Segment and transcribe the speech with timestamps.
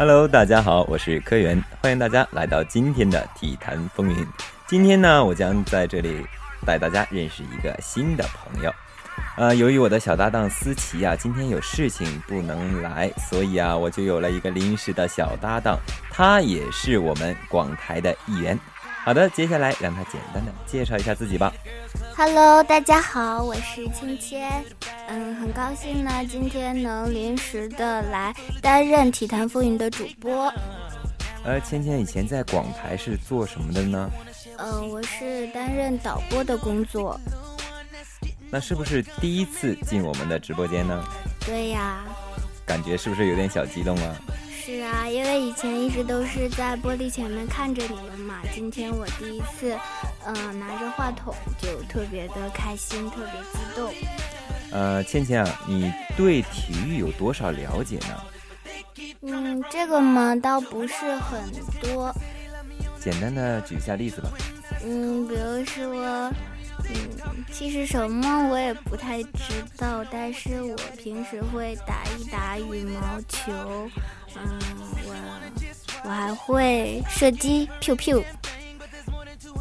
[0.00, 4.26] Hello，大家好，我是科源，欢迎大家来到今天的体坛风云。
[4.66, 6.24] 今天呢，我将在这里
[6.64, 8.72] 带大家认识一个新的朋友。
[9.36, 15.78] 呃，由于我的小搭档思琪啊，今天有事情不能来，所以啊，我就有了一个临时的小搭档，
[16.10, 18.58] 他也是我们广台的一员。
[19.04, 21.52] 好的，接下来让他简单的介绍一下自己吧。
[22.16, 24.40] Hello，大家好，我是芊芊。
[25.12, 28.32] 嗯，很高兴呢，今天能临时的来
[28.62, 30.46] 担任体坛风云的主播。
[31.42, 34.08] 呃，芊芊以前在广台是做什么的呢？
[34.58, 37.18] 嗯，我是担任导播的工作。
[38.52, 41.04] 那是不是第一次进我们的直播间呢？
[41.44, 42.04] 对呀。
[42.64, 44.14] 感觉是不是有点小激动啊？
[44.48, 48.36] 是啊，因为以前一直都是在玻璃前面看着你们嘛。
[48.54, 49.76] 今天我第一次，
[50.24, 53.92] 嗯，拿着话筒就特别的开心，特别激动。
[54.72, 58.22] 呃，倩倩啊，你对体育有多少了解呢？
[59.22, 61.40] 嗯，这个嘛，倒不是很
[61.82, 62.14] 多。
[63.00, 64.30] 简单的举一下例子吧。
[64.84, 66.32] 嗯，比如说。
[66.88, 73.52] 嗯，其实什么我也不太知道，但是我平时会打一打羽毛球，
[74.34, 74.58] 嗯，
[75.04, 75.14] 我
[76.04, 78.24] 我还会射击，pew pew。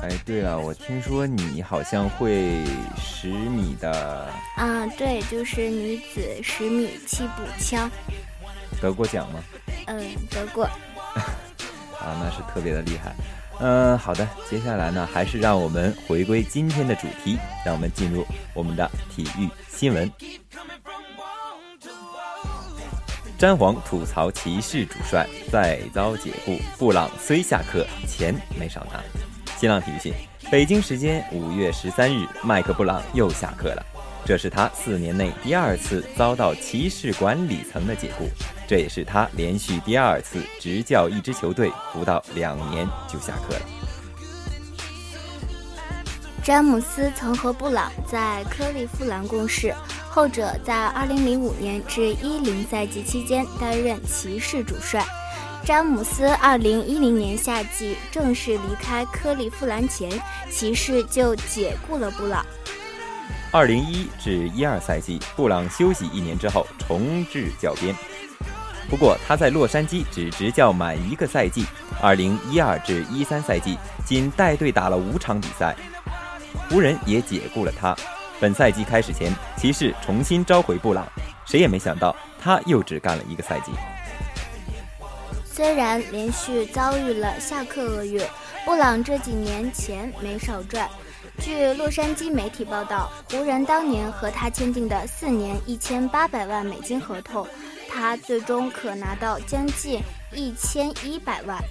[0.02, 2.64] 哎，对了，我听说你好像会
[2.98, 4.32] 十米的。
[4.56, 7.90] 啊，对，就是女子十米气步枪。
[8.82, 9.44] 得过奖吗？
[9.88, 10.64] 嗯，得过。
[12.00, 13.14] 啊，那是特别的厉害。
[13.60, 20.10] 嗯，好的，接下来呢，还是让我们回归今天的主题，让我们进入我们的体育新闻。
[23.38, 29.04] 詹皇吐槽骑士主帅再遭解雇，布朗虽下课，钱没少拿。
[29.60, 30.14] 新浪体育信，
[30.50, 33.86] 北京时间五月十三日，麦克布朗又下课了。
[34.26, 38.30] 这是他四年内第二次遭到骑士管理层的解雇，
[38.66, 43.62] 这也是他连续第二次执教一支球队不到两年就下课了。
[46.42, 49.76] 詹姆斯曾和布朗在克利夫兰共事，
[50.10, 55.06] 后者在2005年至10赛季期间担任骑士主帅。
[55.70, 60.10] 詹姆斯2010年夏季正式离开克利夫兰前，
[60.50, 62.44] 骑士就解雇了布朗。
[63.52, 67.94] 二零一至一二赛季，布朗休息一年之后重置教鞭。
[68.90, 71.64] 不过他在洛杉矶只执教满一个赛季，
[72.02, 75.76] 二零一二至一三赛季仅带队打了五场比赛。
[76.68, 77.96] 湖人也解雇了他。
[78.40, 81.08] 本赛季开始前，骑士重新召回布朗，
[81.46, 83.72] 谁也没想到他又只干了一个赛季。
[85.60, 88.22] 虽然连续遭遇了下课厄运，
[88.64, 90.90] 布朗这几年钱没少赚。
[91.42, 97.46] 据洛杉矶媒体报道，湖人当年和他签订的四年一千八百万美金合同，
[97.90, 100.02] 他最终可拿到将近
[100.34, 101.62] 一千一百万。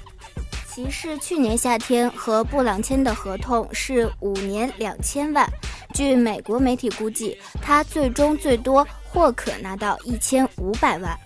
[0.71, 5.49] 骑士去年夏天和布朗签的合同是五年两千万，
[5.95, 11.19] 据美国媒体估计，他最终最多或可拿到一千五百万。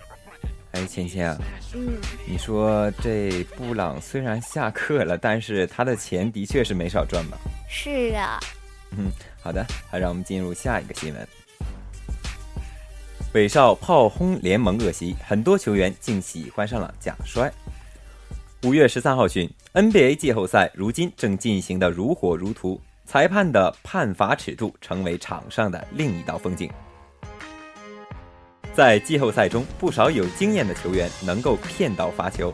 [0.73, 1.37] 哎，芊芊啊，
[1.75, 7.37] 嗯，你说这布朗虽然下课了，但是他的钱的确是没少赚吧？
[7.69, 8.41] 是啊，
[8.97, 9.11] 嗯，
[9.43, 11.29] 好的，好，让我们进入下一个新闻。
[13.35, 17.53] 韦少炮轰联盟恶习，很多球员竟喜欢上了假摔。
[18.65, 26.71] 五月十三号讯，NBA 季后赛如今正进行的如火如荼，裁判的判罚尺度成为场上的另一道风景。
[28.75, 32.53] 在季后赛中，不少有经验的球员能够骗到罚球，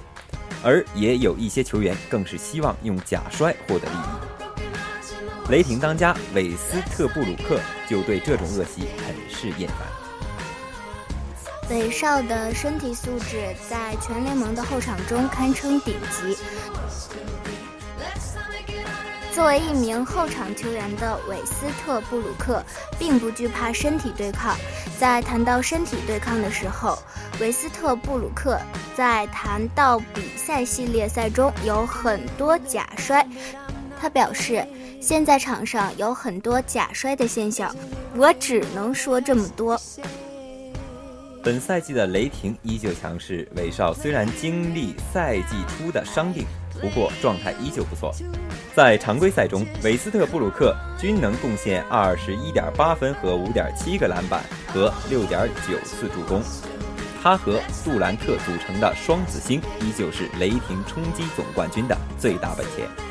[0.65, 5.51] 而也有一些球员更是希望用假摔获得利益。
[5.51, 9.79] 雷霆当家韦斯特布鲁克就对这种恶习很是厌烦。
[11.71, 16.37] 韦少的身体素质在全联盟的后场中堪称顶级。
[19.39, 22.61] 作为一名后场球员的韦斯特布鲁克，
[22.99, 24.57] 并不惧怕身体对抗。
[24.99, 26.99] 在谈到身体对抗的时候，
[27.41, 28.59] 韦斯特布鲁克
[28.97, 33.25] 在谈到比赛系列赛中有很多假摔，
[34.01, 34.67] 他表示。
[35.01, 37.73] 现在场上有很多假摔的现象，
[38.17, 39.81] 我只能说这么多。
[41.45, 46.45] 本赛季的雷霆依旧强势，韦少虽然经历赛季初的伤病，
[46.81, 48.13] 不过状态依旧不错。
[48.79, 56.41] 在常规赛中，韦斯特布鲁克均能贡献二十一点八分和五点七个篮板和六点九次助攻。
[57.21, 63.08] 他和杜兰特组成的双子星依旧是雷霆冲击总冠军的最大本钱。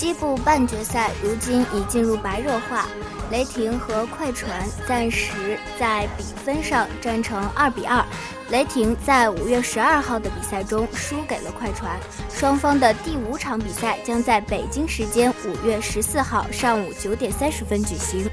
[0.00, 2.88] 西部半决赛如今已进入白热化，
[3.30, 8.02] 雷霆和快船暂时在比分上战成二比二，
[8.48, 12.00] 雷霆在五月十二号的比赛中输给了快船，
[12.30, 18.26] 双方的第五场比赛将在北京时间五月十四号上午九点三十分举行。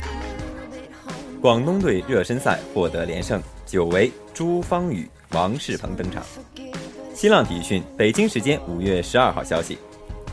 [1.42, 6.24] 广东队热身赛获得连胜，久违朱芳雨、王仕鹏登场。
[7.14, 9.78] 新浪体育讯，北京时间五月十二号消息。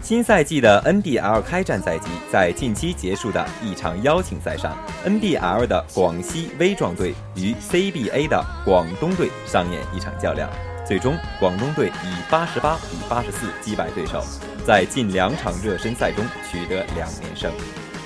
[0.05, 10.47] 新赛季的 NBL 开战在即，在近期结束的一场邀请赛上，NBL 的广西威壮队与 CBA 的广东队上演一场较量，
[10.87, 14.23] 最终广东队以八十八比八十四击败对手，
[14.67, 16.23] 在近两场热身赛中
[16.53, 17.51] 取得两连胜。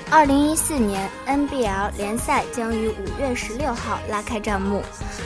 [0.09, 4.81] 二零一四年 NBL 联赛将于五月十六号拉开战幕，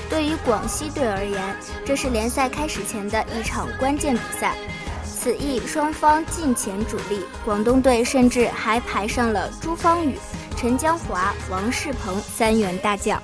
[0.09, 1.39] 对于广西队而言，
[1.85, 4.55] 这是联赛开始前的一场关键比赛。
[5.23, 10.17] 此役双方尽显主力，广东队甚至还排上了朱芳雨、
[10.57, 13.23] 陈江华、王仕鹏三员大将。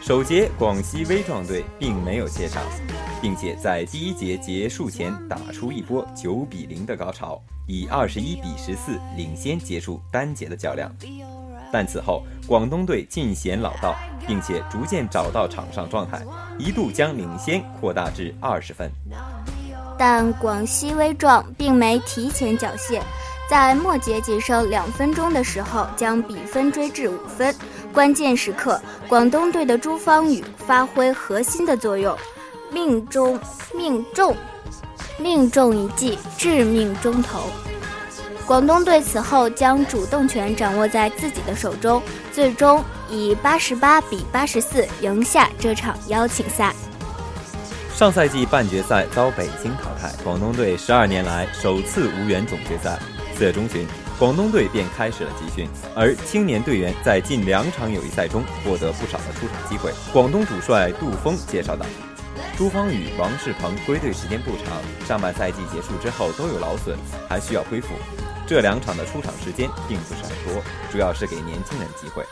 [0.00, 2.60] 首节广西威壮队并没有怯场，
[3.22, 10.92] 并且在第一节结束前打出一波九比零的高潮，以二十一比十四领先结束单节的较量。
[11.72, 13.94] 但此后广东队尽显老道，
[14.26, 16.20] 并且逐渐找到场上状态，
[16.58, 18.90] 一度将领先扩大至二十分。
[20.00, 23.02] 但广西威壮并没提前缴械，
[23.50, 27.54] 在末节仅剩两分钟的时候将比分追至五分。
[27.92, 28.80] 关键时刻，
[29.10, 32.16] 广东队的朱芳雨发挥核心的作用，
[32.70, 33.38] 命中
[33.74, 34.34] 命中
[35.18, 37.42] 命中一记致命中投。
[38.46, 42.02] 广东队此后将主动权掌握在自己的手中，
[42.32, 46.74] 最终以八十八比八十四赢下这场邀请赛。
[48.00, 52.98] 上赛季半决赛遭北京淘汰，广东队十二年来首次无缘总决赛。
[53.34, 53.86] 四月中旬，
[54.18, 59.92] 广东队便开始了集训，而青年队员在近两场友谊赛中获得不少的出场机会。
[60.14, 61.84] 广东主帅杜峰介绍道
[62.56, 66.96] ：“朱芳雨、王仕鹏归队时间不长，上半赛季结束之后都有劳损，
[67.28, 67.88] 还需要恢复。
[68.46, 72.24] 这两场的出场时间并不是很多，主要是给年轻人机会。”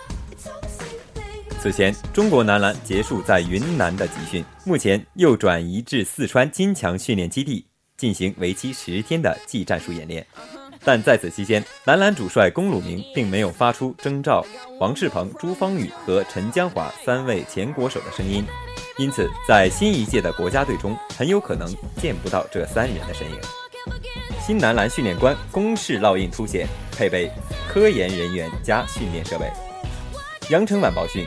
[1.58, 7.66] 此前，中国男篮结束在云南的集训，目前又转移至四川金强训练基地
[7.96, 10.24] 进行为期十天的技战术演练。
[10.84, 14.44] 但在此期间，男篮主帅龚鲁明并没有发出征召
[14.78, 18.44] 王仕鹏、朱芳雨和陈江华三位前国手的声音，
[18.96, 21.68] 因此在新一届的国家队中，很有可能
[22.00, 23.36] 见不到这三人的身影。
[24.40, 27.28] 新男篮训练官公示烙印凸显，配备
[27.68, 29.50] 科研人员加训练设备。
[30.50, 31.26] 羊城晚报讯。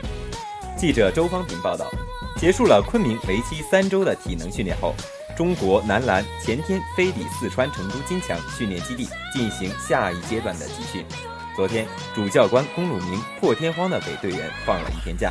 [0.82, 1.88] 记者周方平报道，
[2.36, 4.96] 结束了昆明为期三周的体能训练后，
[5.36, 11.06] 中国男篮前天飞抵四川成都金强训练基地进行下一阶段的集训。
[11.54, 11.86] 昨天，
[12.16, 15.30] 主教官龚鲁明破天荒地给队员放了一天假。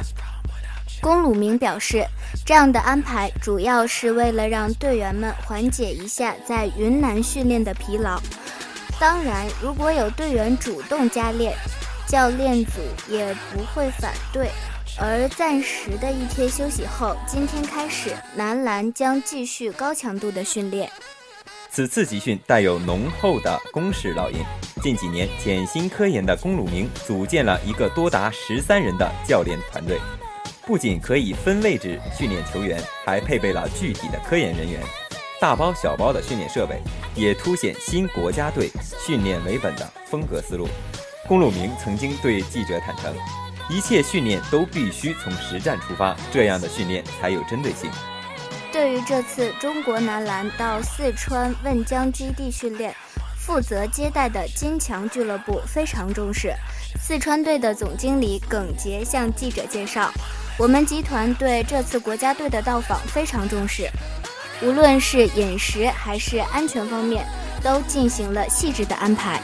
[1.01, 2.06] 龚鲁明表示，
[2.45, 8.21] 这样的安排主要是为了让队员们缓解一下在云南训练的疲劳。
[8.98, 11.53] 当然，如果有队员主动加练，
[12.07, 14.50] 教练组也不会反对。
[14.99, 20.91] 而暂时的一天休息后，今天开始，男篮将继续高强度的训练。
[21.69, 24.39] 此次集训带有浓厚的攻势烙印。
[24.81, 29.99] 近几年潜心科研的龚鲁明组建了一个多达十三人的教练团队，
[30.65, 34.81] 不仅可以分位置训练球员，还配备了具体的科研人员，
[35.39, 36.81] 大包小包的训练设备，
[37.15, 38.69] 也凸显新国家队
[39.00, 40.67] 训练为本的风格思路。
[41.27, 43.15] 龚鲁明曾经对记者坦诚。
[43.70, 47.89] 一切训练都必须从实战出发，这样的训练才有针对性。
[48.72, 52.96] 对于这次中国男篮到四川汶江基地训练，
[53.38, 56.53] 负责接待的金强俱乐部非常重视。
[57.00, 60.12] 四川队的总经理耿杰向记者介绍
[60.58, 63.89] ：“我们集团对这次国家队的到访非常重视，
[64.62, 67.25] 无论是饮食还是安全方面，
[67.62, 69.41] 都进行了细致的安排。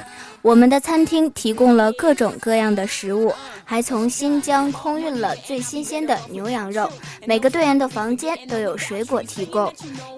[0.47, 3.33] 我们的餐厅提供了各种各样的食物。”
[3.69, 6.89] 还从新疆空运了最新鲜的牛羊肉，
[7.25, 9.69] 每个队员的房间都有水果提供，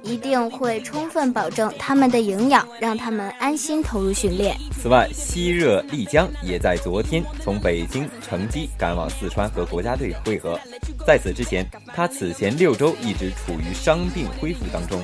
[0.03, 4.55] 一定会充分保证他们的营养，让他们安心投入训练。
[4.79, 10.59] 此外，西热丽江也在昨天从北京乘机赶往四川和国家队会合。
[11.07, 15.01] 在此之前，他此前六周一直处于伤病恢复当中。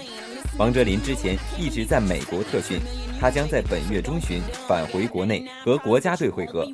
[0.58, 2.80] 王哲林之前一直在美国特训，
[3.20, 6.66] 他将在本月中旬返回国内和国家队会合。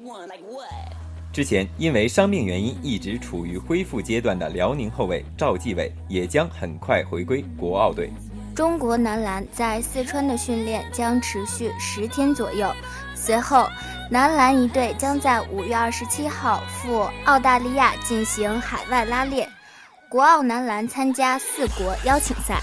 [1.34, 8.12] 之前因为伤病原因一直处于恢复阶段的辽宁后卫赵继伟也将很快回归国奥队。
[8.54, 12.72] 中国男篮在四川的训练将持续十天左右，
[13.16, 13.68] 随后
[14.12, 19.50] 男篮一队将在五月二十七号赴澳大利亚进行海外拉练，
[20.08, 22.62] 国奥男篮参加四国邀请赛。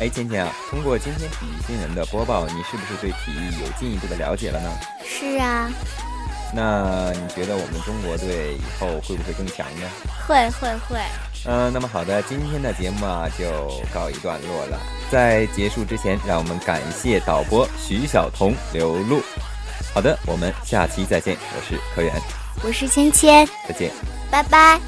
[0.00, 4.70] 哎，芊芊啊，通过今天体育新闻的播报，你是不是对体育有进一步的了解了呢？
[5.04, 5.70] 是啊。
[6.56, 9.88] 那你觉得我们中国队以后会不会更强呢？
[10.26, 11.00] 会会会。
[11.46, 13.44] 嗯，那么好的，今天的节目啊就
[13.92, 14.78] 告一段落了。
[15.10, 19.20] 在结束之前，让我们感谢导播徐晓彤、刘露。
[19.92, 21.36] 好的，我们下期再见。
[21.56, 22.14] 我是柯源，
[22.62, 23.90] 我是芊芊，再见，
[24.30, 24.80] 拜拜。